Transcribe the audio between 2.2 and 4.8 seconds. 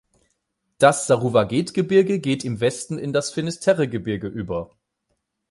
geht im Westen in das Finisterre-Gebirge über.